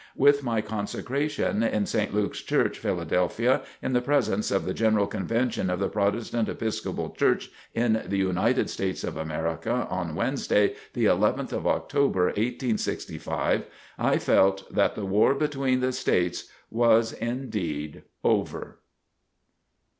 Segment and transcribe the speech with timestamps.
[0.15, 2.11] With my consecration in St.
[2.11, 7.51] Luke's Church, Philadelphia, in the presence of the General Convention of the Protestant Episcopal Church
[7.75, 13.65] in the United States of America, on Wednesday, the 11th of October, 1865,
[13.99, 18.79] I felt that the war between the states was indeed over.